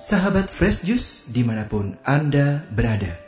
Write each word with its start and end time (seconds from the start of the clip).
Sahabat 0.00 0.48
Fresh 0.48 0.80
Juice 0.80 1.28
di 1.28 1.44
mana 1.44 1.68
pun 1.68 1.92
Anda 2.08 2.64
berada. 2.72 3.20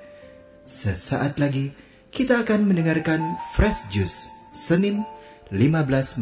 Sesaat 0.65 1.37
lagi 1.37 1.69
kita 2.09 2.49
akan 2.49 2.65
mendengarkan 2.65 3.37
Fresh 3.53 3.93
Juice 3.93 4.33
Senin 4.57 5.05
15 5.53 5.61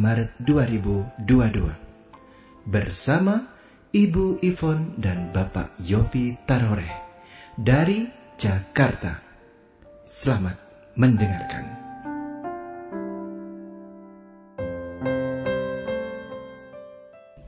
Maret 0.03 0.35
2022. 0.43 2.67
Bersama 2.67 3.47
Ibu 3.95 4.43
Ivon 4.43 4.99
dan 4.99 5.31
Bapak 5.31 5.71
Yopi 5.87 6.35
Taroreh 6.43 6.99
dari 7.55 8.11
Jakarta. 8.35 9.23
Selamat 10.03 10.59
mendengarkan. 10.99 11.63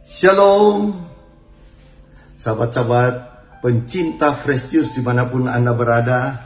Shalom 0.06 1.11
Sahabat-sahabat 2.42 3.14
pencinta 3.62 4.34
fresh 4.34 4.74
juice 4.74 4.98
di 4.98 5.02
mana 5.06 5.30
pun 5.30 5.46
Anda 5.46 5.78
berada 5.78 6.42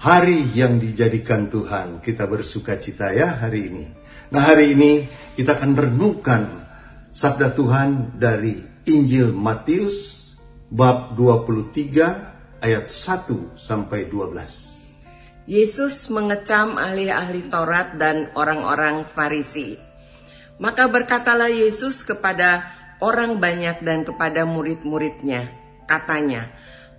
Hari 0.00 0.56
yang 0.56 0.80
dijadikan 0.80 1.52
Tuhan. 1.52 2.00
Kita 2.00 2.24
bersuka 2.24 2.80
cita 2.80 3.12
ya 3.12 3.38
hari 3.38 3.68
ini. 3.68 3.84
Nah 4.32 4.40
hari 4.40 4.72
ini 4.72 5.04
kita 5.36 5.60
akan 5.60 5.76
renungkan 5.76 6.42
Sabda 7.12 7.52
Tuhan 7.52 8.16
dari 8.16 8.56
Injil 8.88 9.36
Matius 9.36 10.32
Bab 10.72 11.12
23 11.14 12.64
ayat 12.64 12.88
1 12.88 13.54
sampai 13.60 14.08
12 14.08 15.44
Yesus 15.46 16.08
mengecam 16.08 16.80
ahli-ahli 16.80 17.52
Taurat 17.52 17.94
dan 18.00 18.32
orang-orang 18.32 19.04
Farisi. 19.04 19.76
Maka 20.56 20.88
berkatalah 20.88 21.52
Yesus 21.52 22.02
kepada 22.02 22.81
orang 23.02 23.42
banyak 23.42 23.82
dan 23.82 24.06
kepada 24.06 24.46
murid-muridnya. 24.46 25.50
Katanya, 25.90 26.46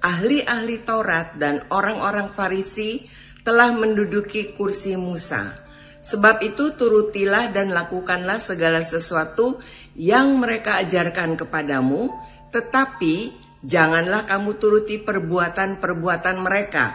ahli-ahli 0.03 0.83
Taurat 0.83 1.39
dan 1.39 1.63
orang-orang 1.71 2.27
Farisi 2.35 3.07
telah 3.47 3.71
menduduki 3.71 4.51
kursi 4.53 4.99
Musa. 4.99 5.55
Sebab 6.03 6.43
itu 6.43 6.75
turutilah 6.75 7.55
dan 7.55 7.71
lakukanlah 7.71 8.35
segala 8.43 8.83
sesuatu 8.83 9.63
yang 9.95 10.35
mereka 10.35 10.83
ajarkan 10.83 11.39
kepadamu, 11.39 12.11
tetapi 12.51 13.31
janganlah 13.63 14.27
kamu 14.27 14.59
turuti 14.59 14.99
perbuatan-perbuatan 14.99 16.37
mereka, 16.43 16.91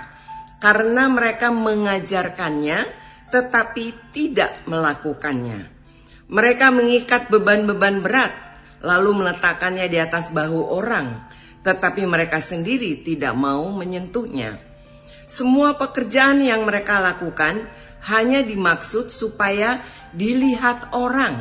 karena 0.60 1.08
mereka 1.08 1.48
mengajarkannya 1.48 3.08
tetapi 3.28 4.12
tidak 4.12 4.64
melakukannya. 4.64 5.68
Mereka 6.28 6.72
mengikat 6.72 7.32
beban-beban 7.32 8.00
berat, 8.04 8.32
lalu 8.82 9.24
meletakkannya 9.24 9.86
di 9.90 9.98
atas 9.98 10.30
bahu 10.30 10.70
orang, 10.74 11.28
tetapi 11.66 12.06
mereka 12.06 12.38
sendiri 12.38 13.02
tidak 13.02 13.34
mau 13.34 13.66
menyentuhnya. 13.74 14.58
Semua 15.28 15.76
pekerjaan 15.76 16.40
yang 16.40 16.64
mereka 16.64 17.02
lakukan 17.02 17.60
hanya 18.08 18.40
dimaksud 18.40 19.12
supaya 19.12 19.82
dilihat 20.16 20.96
orang. 20.96 21.36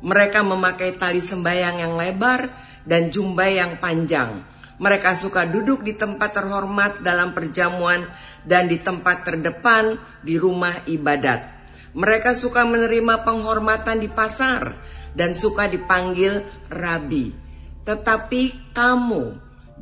Mereka 0.00 0.46
memakai 0.46 0.96
tali 0.96 1.20
sembayang 1.20 1.76
yang 1.82 1.94
lebar 1.98 2.48
dan 2.86 3.12
jumbai 3.12 3.60
yang 3.60 3.76
panjang. 3.82 4.46
Mereka 4.80 5.12
suka 5.20 5.44
duduk 5.44 5.84
di 5.84 5.92
tempat 5.92 6.40
terhormat 6.40 7.04
dalam 7.04 7.36
perjamuan 7.36 8.00
dan 8.48 8.64
di 8.64 8.80
tempat 8.80 9.28
terdepan 9.28 9.92
di 10.24 10.40
rumah 10.40 10.72
ibadat. 10.88 11.59
Mereka 11.90 12.38
suka 12.38 12.62
menerima 12.62 13.26
penghormatan 13.26 13.98
di 13.98 14.06
pasar 14.06 14.78
dan 15.18 15.34
suka 15.34 15.66
dipanggil 15.66 16.42
rabi. 16.70 17.34
Tetapi 17.82 18.72
kamu, 18.76 19.24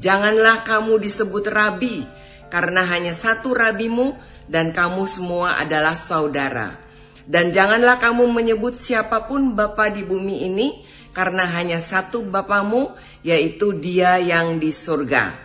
janganlah 0.01 0.65
kamu 0.65 0.97
disebut 1.05 1.45
rabi, 1.53 2.01
karena 2.49 2.89
hanya 2.89 3.13
satu 3.13 3.53
rabimu 3.53 4.17
dan 4.49 4.73
kamu 4.73 5.05
semua 5.05 5.61
adalah 5.61 5.95
saudara. 6.01 6.81
Dan 7.29 7.53
janganlah 7.53 8.01
kamu 8.01 8.25
menyebut 8.33 8.81
siapa 8.81 9.29
pun 9.29 9.53
bapa 9.53 9.93
di 9.93 10.01
bumi 10.01 10.49
ini, 10.49 10.81
karena 11.13 11.45
hanya 11.45 11.85
satu 11.85 12.25
bapamu, 12.25 12.97
yaitu 13.21 13.77
dia 13.77 14.17
yang 14.17 14.57
di 14.57 14.73
surga. 14.73 15.37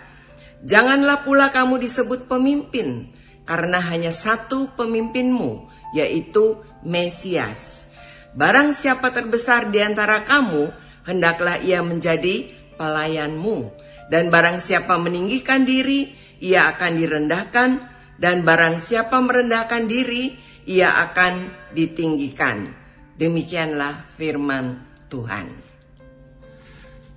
Janganlah 0.63 1.27
pula 1.27 1.51
kamu 1.51 1.75
disebut 1.83 2.31
pemimpin, 2.31 3.11
karena 3.43 3.79
hanya 3.79 4.15
satu 4.15 4.71
pemimpinmu, 4.75 5.67
yaitu 5.95 6.59
Mesias. 6.83 7.91
Barang 8.33 8.73
siapa 8.73 9.13
terbesar 9.13 9.69
di 9.69 9.77
antara 9.83 10.25
kamu, 10.25 10.73
hendaklah 11.05 11.61
ia 11.61 11.85
menjadi 11.85 12.49
pelayanmu. 12.75 13.71
Dan 14.09 14.33
barang 14.33 14.59
siapa 14.59 14.97
meninggikan 14.97 15.63
diri, 15.63 16.11
ia 16.41 16.67
akan 16.73 16.91
direndahkan. 16.97 17.69
Dan 18.17 18.41
barang 18.41 18.81
siapa 18.81 19.21
merendahkan 19.21 19.85
diri, 19.85 20.33
ia 20.65 20.97
akan 21.03 21.33
ditinggikan. 21.75 22.71
Demikianlah 23.13 24.17
firman 24.17 24.81
Tuhan. 25.07 25.47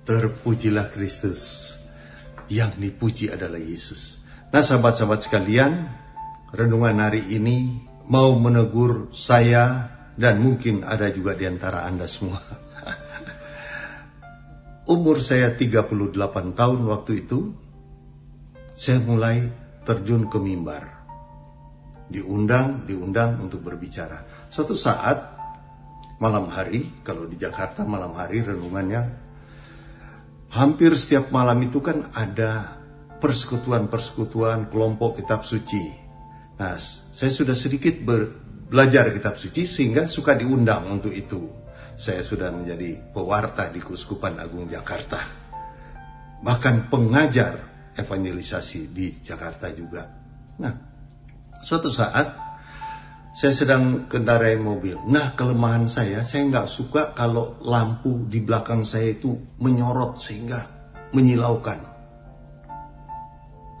Terpujilah 0.05 0.93
Kristus. 0.93 1.73
Yang 2.47 2.71
dipuji 2.79 3.25
adalah 3.27 3.59
Yesus. 3.59 4.23
Nah 4.47 4.63
sahabat-sahabat 4.63 5.19
sekalian, 5.19 5.91
renungan 6.51 7.03
hari 7.03 7.27
ini 7.27 7.83
mau 8.07 8.31
menegur 8.39 9.11
saya 9.11 9.91
dan 10.15 10.39
mungkin 10.39 10.87
ada 10.87 11.11
juga 11.11 11.35
di 11.35 11.43
antara 11.43 11.83
Anda 11.83 12.07
semua. 12.07 12.39
Umur 14.93 15.19
saya 15.19 15.51
38 15.51 16.15
tahun 16.55 16.79
waktu 16.87 17.27
itu, 17.27 17.51
saya 18.71 19.03
mulai 19.03 19.43
terjun 19.83 20.31
ke 20.31 20.39
mimbar. 20.39 20.95
Diundang, 22.07 22.87
diundang 22.87 23.43
untuk 23.43 23.67
berbicara. 23.67 24.47
Suatu 24.47 24.79
saat, 24.79 25.35
malam 26.23 26.47
hari, 26.47 27.03
kalau 27.03 27.27
di 27.27 27.35
Jakarta 27.35 27.83
malam 27.83 28.15
hari 28.15 28.47
renungannya, 28.47 29.11
hampir 30.55 30.95
setiap 30.95 31.35
malam 31.35 31.59
itu 31.67 31.83
kan 31.83 32.07
ada 32.15 32.79
persekutuan-persekutuan 33.19 34.71
kelompok 34.71 35.19
kitab 35.19 35.43
suci 35.43 36.06
Nah, 36.57 36.73
saya 37.13 37.29
sudah 37.29 37.53
sedikit 37.53 38.01
belajar 38.67 39.13
kitab 39.13 39.37
suci 39.37 39.69
sehingga 39.69 40.09
suka 40.09 40.33
diundang 40.33 40.89
untuk 40.89 41.13
itu. 41.13 41.53
Saya 41.97 42.21
sudah 42.21 42.53
menjadi 42.53 43.13
pewarta 43.13 43.69
di 43.73 43.81
Kuskupan 43.81 44.37
Agung 44.37 44.69
Jakarta. 44.69 45.17
Bahkan 46.41 46.89
pengajar 46.89 47.53
evangelisasi 47.97 48.93
di 48.93 49.09
Jakarta 49.21 49.73
juga. 49.73 50.05
Nah, 50.61 50.73
suatu 51.65 51.89
saat 51.89 52.47
saya 53.37 53.53
sedang 53.53 54.09
kendarai 54.09 54.57
mobil. 54.57 54.97
Nah, 55.09 55.37
kelemahan 55.37 55.85
saya, 55.85 56.25
saya 56.25 56.45
nggak 56.49 56.69
suka 56.69 57.13
kalau 57.13 57.61
lampu 57.65 58.25
di 58.25 58.41
belakang 58.41 58.81
saya 58.81 59.13
itu 59.13 59.57
menyorot 59.61 60.17
sehingga 60.17 60.61
menyilaukan 61.13 61.96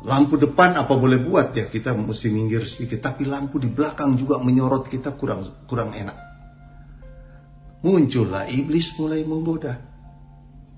lampu 0.05 0.37
depan 0.37 0.77
apa 0.77 0.93
boleh 0.93 1.17
buat? 1.23 1.55
Ya 1.57 1.65
kita 1.65 1.95
mesti 1.97 2.29
minggir 2.29 2.67
sedikit. 2.67 3.01
Tapi 3.01 3.25
lampu 3.25 3.57
di 3.57 3.71
belakang 3.71 4.13
juga 4.13 4.37
menyorot 4.37 4.85
kita 4.85 5.17
kurang 5.17 5.65
kurang 5.65 5.95
enak. 5.95 6.17
Muncullah 7.81 8.49
iblis 8.49 8.93
mulai 8.97 9.25
menggoda. 9.25 9.73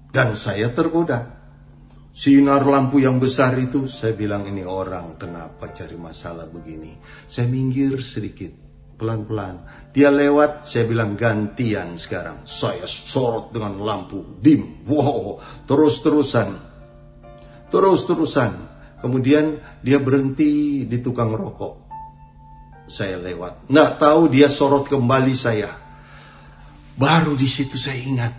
Dan 0.09 0.35
saya 0.40 0.72
tergoda. 0.72 1.40
Sinar 2.09 2.66
lampu 2.66 3.00
yang 3.00 3.22
besar 3.22 3.56
itu 3.56 3.88
saya 3.88 4.18
bilang 4.18 4.44
ini 4.44 4.66
orang 4.66 5.16
kenapa 5.16 5.72
cari 5.72 5.96
masalah 5.96 6.50
begini? 6.50 6.97
Saya 7.29 7.47
minggir 7.47 8.02
sedikit 8.03 8.52
pelan-pelan. 9.00 9.63
Dia 9.96 10.12
lewat 10.12 10.68
saya 10.68 10.84
bilang 10.84 11.16
gantian 11.16 11.96
sekarang. 11.96 12.44
Saya 12.44 12.84
sorot 12.84 13.55
dengan 13.55 13.79
lampu. 13.79 14.35
Dim. 14.44 14.84
Wow. 14.84 15.40
Terus-terusan. 15.64 16.49
Terus-terusan 17.72 18.69
Kemudian 18.99 19.59
dia 19.79 19.97
berhenti 19.99 20.84
di 20.84 20.97
tukang 20.99 21.31
rokok. 21.31 21.87
Saya 22.90 23.16
lewat. 23.22 23.72
Nggak 23.72 23.91
tahu 24.01 24.22
dia 24.28 24.51
sorot 24.51 24.91
kembali 24.91 25.35
saya. 25.37 25.72
Baru 26.99 27.40
di 27.40 27.47
situ 27.47 27.79
saya 27.79 27.99
ingat. 28.01 28.34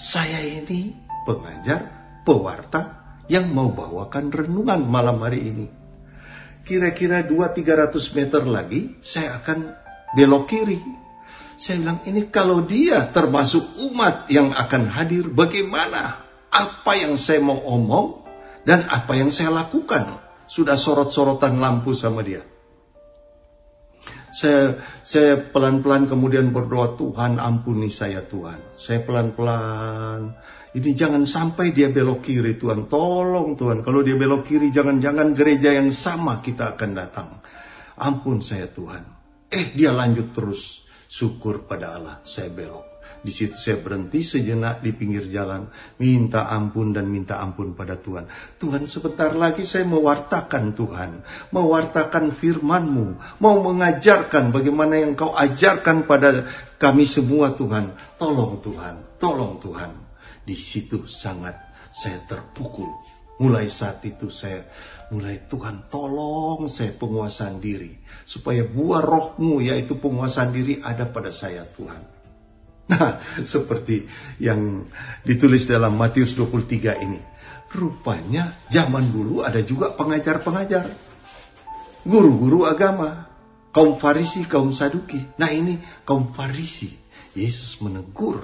Saya 0.00 0.40
ini 0.40 0.96
pengajar, 1.28 1.84
pewarta 2.24 3.00
yang 3.28 3.52
mau 3.52 3.68
bawakan 3.68 4.32
renungan 4.32 4.88
malam 4.88 5.20
hari 5.20 5.52
ini. 5.52 5.66
Kira-kira 6.64 7.20
2-300 7.24 8.16
meter 8.16 8.42
lagi 8.48 8.96
saya 9.04 9.36
akan 9.36 9.58
belok 10.16 10.44
kiri. 10.48 10.80
Saya 11.60 11.84
bilang 11.84 12.00
ini 12.08 12.32
kalau 12.32 12.64
dia 12.64 13.04
termasuk 13.12 13.76
umat 13.92 14.32
yang 14.32 14.48
akan 14.48 14.88
hadir 14.88 15.28
bagaimana? 15.28 16.24
Apa 16.48 16.96
yang 16.96 17.20
saya 17.20 17.44
mau 17.44 17.60
omong 17.68 18.29
dan 18.64 18.84
apa 18.88 19.16
yang 19.16 19.32
saya 19.32 19.52
lakukan 19.52 20.20
sudah 20.50 20.74
sorot-sorotan 20.74 21.62
lampu 21.62 21.94
sama 21.94 22.20
dia. 22.26 22.42
Saya 24.30 24.78
saya 25.02 25.42
pelan-pelan 25.42 26.06
kemudian 26.06 26.54
berdoa 26.54 26.94
Tuhan 26.94 27.42
ampuni 27.42 27.90
saya 27.90 28.22
Tuhan. 28.22 28.78
Saya 28.78 29.02
pelan-pelan 29.02 30.34
Ini 30.70 30.94
jangan 30.94 31.26
sampai 31.26 31.74
dia 31.74 31.90
belok 31.90 32.30
kiri 32.30 32.54
Tuhan. 32.54 32.86
Tolong 32.86 33.58
Tuhan. 33.58 33.82
Kalau 33.82 34.06
dia 34.06 34.14
belok 34.14 34.46
kiri 34.46 34.70
jangan-jangan 34.70 35.34
gereja 35.34 35.74
yang 35.74 35.90
sama 35.90 36.38
kita 36.38 36.78
akan 36.78 36.90
datang. 36.94 37.28
Ampun 37.98 38.38
saya 38.38 38.70
Tuhan. 38.70 39.02
Eh 39.50 39.74
dia 39.74 39.90
lanjut 39.90 40.30
terus. 40.30 40.86
Syukur 41.10 41.66
pada 41.66 41.98
Allah. 41.98 42.16
Saya 42.22 42.54
belok. 42.54 42.89
Di 43.20 43.28
situ 43.28 43.52
saya 43.52 43.76
berhenti 43.80 44.24
sejenak 44.24 44.80
di 44.80 44.96
pinggir 44.96 45.28
jalan. 45.28 45.68
Minta 46.00 46.48
ampun 46.48 46.96
dan 46.96 47.04
minta 47.04 47.40
ampun 47.44 47.76
pada 47.76 48.00
Tuhan. 48.00 48.24
Tuhan 48.56 48.88
sebentar 48.88 49.36
lagi 49.36 49.68
saya 49.68 49.84
mewartakan 49.84 50.72
Tuhan. 50.72 51.10
Mewartakan 51.52 52.32
firmanmu. 52.32 53.06
Mau 53.44 53.56
mengajarkan 53.60 54.48
bagaimana 54.48 54.96
yang 54.96 55.12
kau 55.12 55.36
ajarkan 55.36 56.08
pada 56.08 56.48
kami 56.80 57.04
semua 57.04 57.52
Tuhan. 57.52 57.92
Tolong 58.16 58.64
Tuhan. 58.64 58.94
Tolong 59.20 59.60
Tuhan 59.60 60.10
di 60.44 60.56
situ 60.56 61.04
sangat 61.04 61.54
saya 61.92 62.24
terpukul. 62.24 62.88
Mulai 63.40 63.72
saat 63.72 64.04
itu 64.04 64.28
saya 64.28 64.68
mulai 65.08 65.48
Tuhan 65.48 65.88
tolong 65.88 66.68
saya 66.68 66.92
penguasaan 66.92 67.56
diri. 67.56 67.96
Supaya 68.24 68.64
buah 68.64 69.00
rohmu 69.00 69.64
yaitu 69.64 69.96
penguasaan 69.96 70.52
diri 70.52 70.80
ada 70.84 71.08
pada 71.08 71.32
saya 71.32 71.64
Tuhan. 71.64 72.19
Nah 72.90 73.22
seperti 73.54 74.04
yang 74.42 74.84
ditulis 75.22 75.64
dalam 75.70 75.94
Matius 75.94 76.34
23 76.34 77.06
ini. 77.06 77.20
Rupanya 77.70 78.66
zaman 78.66 79.14
dulu 79.14 79.46
ada 79.46 79.62
juga 79.62 79.94
pengajar-pengajar. 79.94 80.90
Guru-guru 82.02 82.66
agama. 82.66 83.30
Kaum 83.70 84.02
Farisi, 84.02 84.42
kaum 84.50 84.74
Saduki. 84.74 85.22
Nah 85.38 85.54
ini 85.54 85.78
kaum 86.02 86.34
Farisi. 86.34 86.90
Yesus 87.30 87.78
menegur 87.78 88.42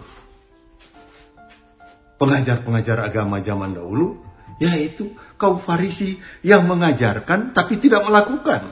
pengajar-pengajar 2.23 3.03
agama 3.03 3.43
zaman 3.43 3.75
dahulu, 3.75 4.23
yaitu 4.63 5.13
kaum 5.37 5.59
Farisi 5.59 6.17
yang 6.47 6.65
mengajarkan 6.71 7.51
tapi 7.51 7.83
tidak 7.83 8.07
melakukan. 8.07 8.63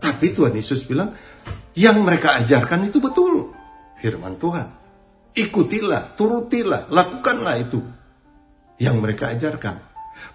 Tapi 0.00 0.26
Tuhan 0.32 0.56
Yesus 0.56 0.88
bilang, 0.88 1.12
yang 1.76 2.00
mereka 2.02 2.40
ajarkan 2.40 2.88
itu 2.88 2.98
betul. 3.04 3.55
Firman 4.06 4.38
Tuhan. 4.38 4.68
Ikutilah, 5.34 6.14
turutilah, 6.14 6.86
lakukanlah 6.94 7.58
itu. 7.58 7.82
Yang 8.78 8.96
mereka 9.02 9.34
ajarkan. 9.34 9.82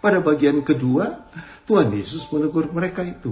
Pada 0.04 0.20
bagian 0.20 0.60
kedua, 0.60 1.32
Tuhan 1.64 1.96
Yesus 1.96 2.28
menegur 2.36 2.68
mereka 2.76 3.08
itu. 3.08 3.32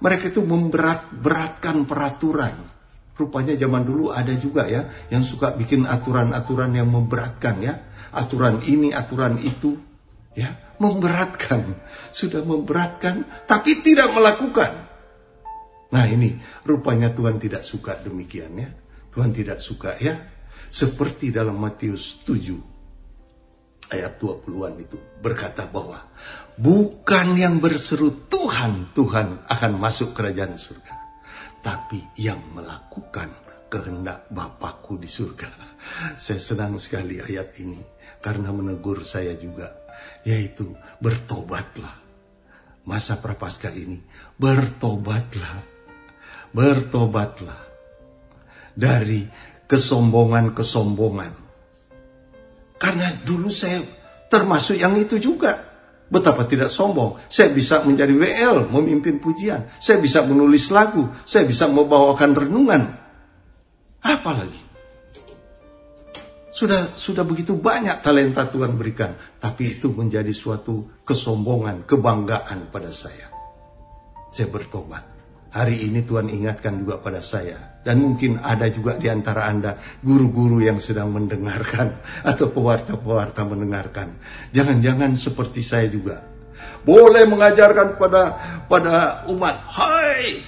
Mereka 0.00 0.32
itu 0.32 0.42
memberat-beratkan 0.42 1.84
peraturan 1.84 2.74
Rupanya 3.14 3.54
zaman 3.54 3.86
dulu 3.86 4.10
ada 4.10 4.34
juga 4.34 4.66
ya 4.66 4.90
yang 5.06 5.22
suka 5.22 5.54
bikin 5.54 5.86
aturan-aturan 5.86 6.74
yang 6.74 6.90
memberatkan 6.90 7.62
ya. 7.62 7.74
Aturan 8.10 8.62
ini, 8.66 8.90
aturan 8.90 9.38
itu 9.38 9.78
ya, 10.34 10.54
memberatkan. 10.82 11.78
Sudah 12.10 12.42
memberatkan 12.42 13.46
tapi 13.46 13.78
tidak 13.86 14.10
melakukan. 14.10 14.70
Nah, 15.94 16.04
ini 16.10 16.34
rupanya 16.66 17.14
Tuhan 17.14 17.38
tidak 17.38 17.62
suka 17.62 17.94
demikian 18.02 18.50
ya. 18.58 18.66
Tuhan 19.14 19.30
tidak 19.30 19.62
suka 19.62 19.94
ya. 20.02 20.18
Seperti 20.74 21.30
dalam 21.30 21.54
Matius 21.54 22.26
7 22.26 23.94
ayat 23.94 24.18
20-an 24.18 24.74
itu 24.82 24.98
berkata 25.22 25.70
bahwa 25.70 26.10
bukan 26.58 27.38
yang 27.38 27.62
berseru 27.62 28.26
Tuhan, 28.26 28.90
Tuhan 28.90 29.46
akan 29.46 29.72
masuk 29.78 30.18
kerajaan 30.18 30.58
surga 30.58 30.94
tapi 31.64 32.04
yang 32.20 32.52
melakukan 32.52 33.32
kehendak 33.72 34.28
Bapakku 34.28 35.00
di 35.00 35.08
surga. 35.08 35.48
Saya 36.20 36.36
senang 36.36 36.76
sekali 36.76 37.16
ayat 37.16 37.56
ini 37.64 37.80
karena 38.20 38.52
menegur 38.52 39.00
saya 39.00 39.32
juga, 39.32 39.72
yaitu 40.28 40.76
bertobatlah. 41.00 42.04
Masa 42.84 43.16
prapaskah 43.16 43.72
ini, 43.72 43.96
bertobatlah. 44.36 45.72
Bertobatlah 46.52 47.63
dari 48.74 49.24
kesombongan-kesombongan. 49.64 51.32
Karena 52.76 53.08
dulu 53.22 53.48
saya 53.48 53.80
termasuk 54.28 54.76
yang 54.76 54.98
itu 54.98 55.16
juga. 55.16 55.72
Betapa 56.04 56.44
tidak 56.44 56.68
sombong. 56.68 57.16
Saya 57.32 57.50
bisa 57.50 57.80
menjadi 57.80 58.12
WL, 58.12 58.68
memimpin 58.68 59.18
pujian. 59.18 59.72
Saya 59.80 59.98
bisa 59.98 60.20
menulis 60.22 60.68
lagu. 60.68 61.08
Saya 61.24 61.48
bisa 61.48 61.64
membawakan 61.64 62.36
renungan. 62.36 62.82
Apa 64.04 64.30
lagi? 64.36 64.62
Sudah 66.54 66.94
sudah 66.94 67.26
begitu 67.26 67.58
banyak 67.58 68.04
talenta 68.04 68.46
Tuhan 68.46 68.76
berikan. 68.78 69.16
Tapi 69.40 69.80
itu 69.80 69.90
menjadi 69.90 70.30
suatu 70.30 71.02
kesombongan, 71.02 71.88
kebanggaan 71.88 72.68
pada 72.70 72.92
saya. 72.94 73.32
Saya 74.30 74.52
bertobat. 74.52 75.13
Hari 75.54 75.86
ini 75.86 76.02
Tuhan 76.02 76.34
ingatkan 76.34 76.82
juga 76.82 76.98
pada 76.98 77.22
saya. 77.22 77.78
Dan 77.86 78.02
mungkin 78.02 78.42
ada 78.42 78.66
juga 78.74 78.98
di 78.98 79.06
antara 79.06 79.46
Anda 79.46 79.78
guru-guru 80.02 80.58
yang 80.58 80.82
sedang 80.82 81.14
mendengarkan. 81.14 81.94
Atau 82.30 82.50
pewarta-pewarta 82.50 83.46
mendengarkan. 83.46 84.18
Jangan-jangan 84.50 85.14
seperti 85.14 85.62
saya 85.62 85.86
juga. 85.86 86.26
Boleh 86.82 87.22
mengajarkan 87.30 87.94
pada 88.02 88.34
pada 88.66 89.22
umat. 89.30 89.54
Hai, 89.70 90.42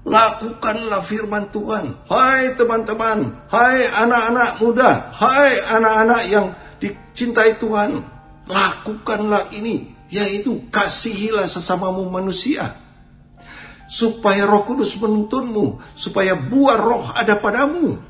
lakukanlah 0.00 1.04
firman 1.04 1.52
Tuhan. 1.52 1.92
Hai 2.08 2.56
teman-teman. 2.56 3.36
Hai 3.52 3.84
anak-anak 3.84 4.50
muda. 4.64 5.12
Hai 5.12 5.60
anak-anak 5.76 6.22
yang 6.32 6.46
dicintai 6.80 7.60
Tuhan. 7.60 8.00
Lakukanlah 8.48 9.52
ini. 9.52 9.92
Yaitu 10.08 10.72
kasihilah 10.72 11.44
sesamamu 11.44 12.08
manusia 12.08 12.80
supaya 13.92 14.48
Roh 14.48 14.64
Kudus 14.64 14.96
menuntunmu, 14.96 15.92
supaya 15.92 16.32
buah 16.32 16.78
roh 16.80 17.04
ada 17.12 17.36
padamu. 17.36 18.00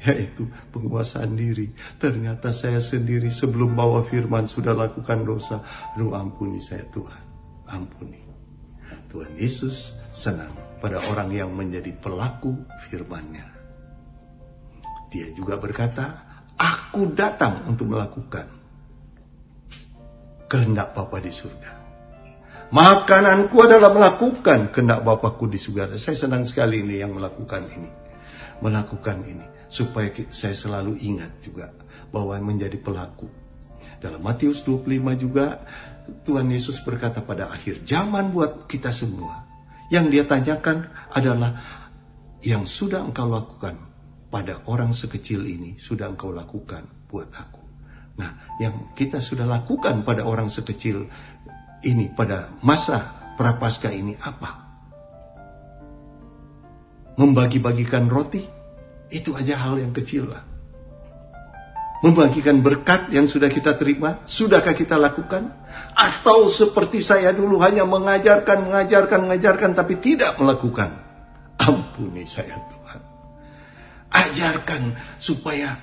Yaitu 0.00 0.48
penguasaan 0.72 1.36
diri. 1.36 1.76
Ternyata 2.00 2.56
saya 2.56 2.80
sendiri 2.80 3.28
sebelum 3.28 3.76
bawa 3.76 4.00
firman 4.08 4.48
sudah 4.48 4.72
lakukan 4.72 5.28
dosa. 5.28 5.60
Aduh 5.92 6.16
ampuni 6.16 6.56
saya 6.64 6.88
Tuhan. 6.88 7.24
Ampuni. 7.68 8.16
Tuhan 9.12 9.36
Yesus 9.36 9.92
senang 10.08 10.80
pada 10.80 10.96
orang 11.12 11.28
yang 11.28 11.52
menjadi 11.52 11.92
pelaku 12.00 12.56
firmannya. 12.88 13.44
Dia 15.12 15.28
juga 15.36 15.60
berkata, 15.60 16.24
aku 16.56 17.12
datang 17.12 17.68
untuk 17.68 17.92
melakukan 17.92 18.48
kehendak 20.48 20.96
Bapa 20.96 21.20
di 21.20 21.28
surga. 21.28 21.89
Makananku 22.70 23.66
adalah 23.66 23.90
melakukan 23.90 24.70
kehendak 24.70 25.02
Bapakku 25.02 25.50
di 25.50 25.58
surga. 25.58 25.90
Saya 25.98 26.14
senang 26.14 26.46
sekali 26.46 26.86
ini 26.86 27.02
yang 27.02 27.18
melakukan 27.18 27.66
ini. 27.66 27.90
Melakukan 28.62 29.26
ini. 29.26 29.42
Supaya 29.66 30.14
saya 30.30 30.54
selalu 30.54 30.94
ingat 31.02 31.42
juga 31.42 31.74
bahwa 32.14 32.38
menjadi 32.38 32.78
pelaku. 32.78 33.26
Dalam 33.98 34.22
Matius 34.22 34.62
25 34.62 34.86
juga 35.18 35.66
Tuhan 36.22 36.46
Yesus 36.46 36.78
berkata 36.86 37.26
pada 37.26 37.50
akhir 37.50 37.82
zaman 37.82 38.30
buat 38.30 38.70
kita 38.70 38.94
semua. 38.94 39.50
Yang 39.90 40.06
dia 40.14 40.24
tanyakan 40.30 40.86
adalah 41.10 41.58
yang 42.46 42.70
sudah 42.70 43.02
engkau 43.02 43.26
lakukan 43.26 43.74
pada 44.30 44.62
orang 44.70 44.94
sekecil 44.94 45.42
ini 45.42 45.74
sudah 45.74 46.06
engkau 46.06 46.30
lakukan 46.30 46.86
buat 47.10 47.34
aku. 47.34 47.60
Nah, 48.20 48.58
yang 48.62 48.92
kita 48.92 49.16
sudah 49.18 49.48
lakukan 49.48 50.04
pada 50.06 50.22
orang 50.22 50.52
sekecil 50.52 51.08
ini 51.84 52.12
pada 52.12 52.52
masa 52.60 53.00
prapaskah 53.40 53.92
ini 53.92 54.16
apa? 54.20 54.68
Membagi-bagikan 57.16 58.08
roti 58.08 58.44
itu 59.12 59.36
aja 59.36 59.56
hal 59.60 59.80
yang 59.80 59.92
kecil 59.92 60.28
lah. 60.28 60.44
Membagikan 62.00 62.64
berkat 62.64 63.12
yang 63.12 63.28
sudah 63.28 63.52
kita 63.52 63.76
terima, 63.76 64.24
sudahkah 64.24 64.72
kita 64.72 64.96
lakukan? 64.96 65.52
Atau 65.92 66.48
seperti 66.48 67.04
saya 67.04 67.36
dulu 67.36 67.60
hanya 67.60 67.84
mengajarkan, 67.84 68.72
mengajarkan, 68.72 69.28
mengajarkan 69.28 69.70
tapi 69.76 70.00
tidak 70.00 70.32
melakukan? 70.40 70.96
Ampuni 71.60 72.24
saya 72.24 72.56
Tuhan. 72.56 73.00
Ajarkan 74.16 74.82
supaya 75.20 75.76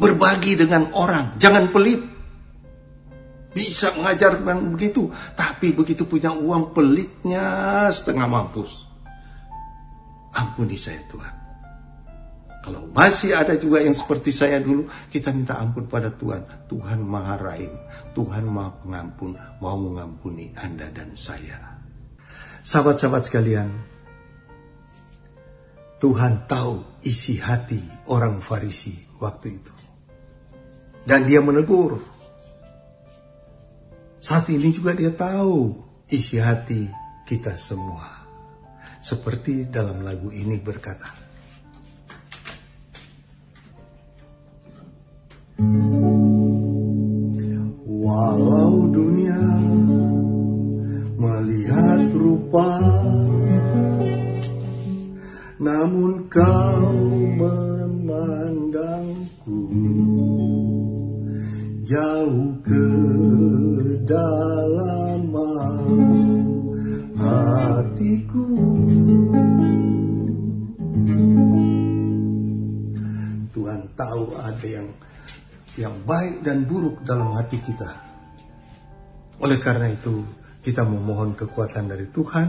berbagi 0.00 0.56
dengan 0.56 0.96
orang, 0.96 1.36
jangan 1.36 1.68
pelit 1.68 2.17
bisa 3.58 3.90
mengajarkan 3.98 4.70
begitu, 4.70 5.10
tapi 5.34 5.74
begitu 5.74 6.06
punya 6.06 6.30
uang 6.30 6.70
pelitnya 6.70 7.42
setengah 7.90 8.30
mampus. 8.30 8.86
Ampuni 10.30 10.78
saya 10.78 11.02
Tuhan. 11.10 11.34
Kalau 12.62 12.86
masih 12.94 13.34
ada 13.34 13.58
juga 13.58 13.82
yang 13.82 13.96
seperti 13.96 14.30
saya 14.30 14.62
dulu, 14.62 14.86
kita 15.10 15.34
minta 15.34 15.58
ampun 15.58 15.90
pada 15.90 16.14
Tuhan. 16.14 16.70
Tuhan 16.70 17.02
maha 17.02 17.34
rahim, 17.40 17.74
Tuhan 18.14 18.44
maha 18.46 18.78
pengampun, 18.84 19.34
mau 19.58 19.74
mengampuni 19.74 20.54
Anda 20.54 20.86
dan 20.94 21.16
saya. 21.18 21.58
Sahabat-sahabat 22.62 23.24
sekalian, 23.24 23.72
Tuhan 25.98 26.46
tahu 26.46 27.02
isi 27.02 27.40
hati 27.40 27.80
orang 28.06 28.38
Farisi 28.44 28.94
waktu 29.18 29.58
itu. 29.58 29.74
Dan 31.08 31.24
dia 31.24 31.40
menegur. 31.40 32.17
Saat 34.28 34.52
ini 34.52 34.68
juga 34.76 34.92
dia 34.92 35.08
tahu 35.08 35.72
isi 36.12 36.36
hati 36.36 36.84
kita 37.24 37.56
semua. 37.56 38.28
Seperti 39.00 39.64
dalam 39.72 40.04
lagu 40.04 40.28
ini 40.28 40.60
berkata. 40.60 41.27
Hatiku 68.18 68.42
Tuhan 73.54 73.80
tahu 73.94 74.24
ada 74.38 74.66
yang 74.66 74.88
yang 75.78 75.94
baik 76.02 76.42
dan 76.42 76.66
buruk 76.66 77.06
dalam 77.06 77.38
hati 77.38 77.62
kita. 77.62 77.86
Oleh 79.38 79.62
karena 79.62 79.94
itu, 79.94 80.26
kita 80.58 80.82
memohon 80.82 81.38
kekuatan 81.38 81.86
dari 81.86 82.10
Tuhan 82.10 82.48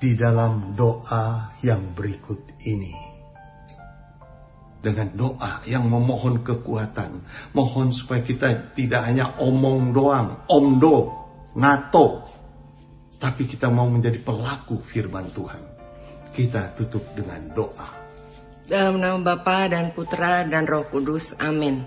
di 0.00 0.16
dalam 0.16 0.72
doa 0.72 1.52
yang 1.60 1.92
berikut 1.92 2.64
ini. 2.64 2.96
Dengan 4.80 5.12
doa 5.12 5.60
yang 5.68 5.84
memohon 5.84 6.40
kekuatan, 6.40 7.28
mohon 7.52 7.92
supaya 7.92 8.24
kita 8.24 8.72
tidak 8.72 9.04
hanya 9.04 9.36
omong 9.44 9.92
doang, 9.92 10.48
omdo, 10.48 11.12
ngato, 11.60 12.37
tapi 13.18 13.50
kita 13.50 13.66
mau 13.66 13.90
menjadi 13.90 14.22
pelaku 14.22 14.78
firman 14.78 15.26
Tuhan. 15.34 15.62
Kita 16.30 16.70
tutup 16.78 17.02
dengan 17.18 17.50
doa. 17.50 17.90
Dalam 18.62 19.02
nama 19.02 19.18
Bapa 19.18 19.66
dan 19.66 19.90
Putra 19.90 20.46
dan 20.46 20.64
Roh 20.70 20.86
Kudus. 20.86 21.34
Amin. 21.42 21.82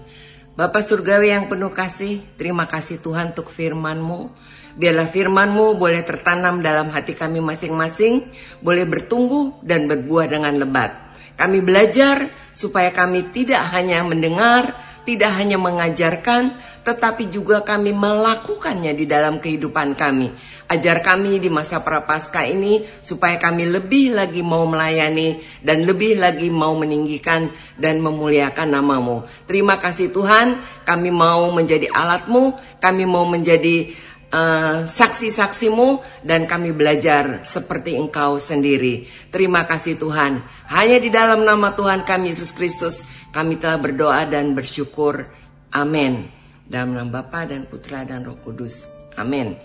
Bapa 0.52 0.84
Surgawi 0.84 1.32
yang 1.32 1.48
penuh 1.48 1.72
kasih, 1.72 2.20
terima 2.36 2.68
kasih 2.68 3.00
Tuhan 3.00 3.32
untuk 3.32 3.48
firman-Mu. 3.48 4.28
Biarlah 4.76 5.08
firman-Mu 5.08 5.80
boleh 5.80 6.04
tertanam 6.04 6.60
dalam 6.60 6.92
hati 6.92 7.16
kami 7.16 7.40
masing-masing, 7.40 8.28
boleh 8.60 8.84
bertumbuh 8.84 9.64
dan 9.64 9.88
berbuah 9.88 10.28
dengan 10.28 10.60
lebat. 10.60 10.92
Kami 11.40 11.64
belajar 11.64 12.28
supaya 12.52 12.92
kami 12.92 13.32
tidak 13.32 13.64
hanya 13.72 14.04
mendengar, 14.04 14.76
tidak 15.02 15.34
hanya 15.34 15.58
mengajarkan, 15.58 16.54
tetapi 16.82 17.30
juga 17.30 17.62
kami 17.62 17.94
melakukannya 17.94 18.94
di 18.94 19.06
dalam 19.06 19.38
kehidupan 19.38 19.94
kami. 19.94 20.34
Ajar 20.70 21.02
kami 21.02 21.38
di 21.38 21.50
masa 21.50 21.82
prapaskah 21.82 22.46
ini 22.50 22.86
supaya 23.02 23.38
kami 23.38 23.70
lebih 23.70 24.18
lagi 24.18 24.42
mau 24.42 24.66
melayani 24.66 25.42
dan 25.62 25.86
lebih 25.86 26.18
lagi 26.18 26.50
mau 26.50 26.74
meninggikan 26.78 27.50
dan 27.78 28.02
memuliakan 28.02 28.70
namamu. 28.74 29.26
Terima 29.46 29.78
kasih 29.78 30.10
Tuhan, 30.10 30.58
kami 30.86 31.10
mau 31.14 31.50
menjadi 31.54 31.90
alatmu, 31.90 32.58
kami 32.82 33.04
mau 33.06 33.26
menjadi 33.26 33.94
uh, 34.32 34.88
saksi-saksimu 34.88 36.02
dan 36.26 36.48
kami 36.48 36.72
belajar 36.72 37.44
seperti 37.44 38.00
engkau 38.00 38.40
sendiri. 38.40 39.06
Terima 39.30 39.68
kasih 39.68 40.00
Tuhan. 40.00 40.42
Hanya 40.72 40.98
di 40.98 41.12
dalam 41.12 41.44
nama 41.44 41.76
Tuhan 41.76 42.08
kami 42.08 42.32
Yesus 42.32 42.56
Kristus 42.56 43.06
kami 43.36 43.60
telah 43.60 43.78
berdoa 43.78 44.24
dan 44.28 44.56
bersyukur. 44.56 45.28
Amin. 45.72 46.28
Dalam 46.68 46.96
nama 46.96 47.22
Bapa 47.22 47.48
dan 47.48 47.68
Putra 47.68 48.08
dan 48.08 48.24
Roh 48.24 48.40
Kudus. 48.40 48.88
Amin. 49.20 49.56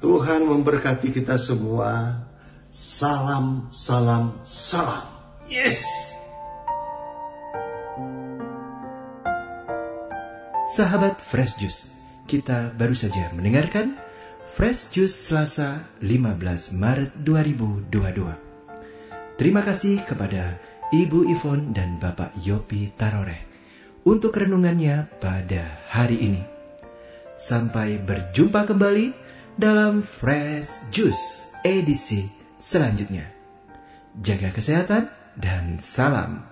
Tuhan 0.00 0.48
memberkati 0.48 1.12
kita 1.12 1.36
semua. 1.36 2.24
Salam, 2.72 3.68
salam, 3.74 4.38
salam. 4.46 5.04
Yes. 5.48 5.82
Sahabat 10.68 11.16
Fresh 11.16 11.56
Juice, 11.56 11.88
kita 12.28 12.76
baru 12.76 12.92
saja 12.92 13.32
mendengarkan 13.32 13.96
Fresh 14.44 14.92
Juice 14.92 15.16
Selasa 15.16 15.80
15 16.04 16.76
Maret 16.76 17.16
2022. 17.24 19.40
Terima 19.40 19.64
kasih 19.64 20.04
kepada 20.04 20.60
Ibu 20.92 21.24
Ivon 21.32 21.72
dan 21.72 21.96
Bapak 21.96 22.36
Yopi 22.44 22.92
Tarore 22.92 23.48
untuk 24.04 24.36
renungannya 24.36 25.08
pada 25.16 25.80
hari 25.88 26.20
ini. 26.20 26.44
Sampai 27.32 27.96
berjumpa 27.96 28.68
kembali 28.68 29.16
dalam 29.56 30.04
Fresh 30.04 30.92
Juice 30.92 31.56
edisi 31.64 32.28
selanjutnya. 32.60 33.24
Jaga 34.20 34.52
kesehatan 34.52 35.08
dan 35.40 35.80
salam 35.80 36.44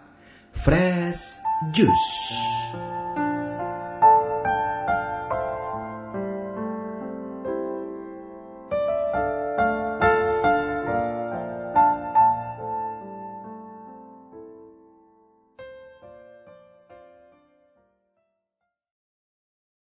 Fresh 0.56 1.36
Juice. 1.76 2.32